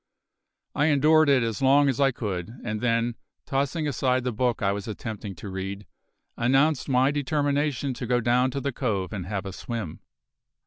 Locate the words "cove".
8.73-9.13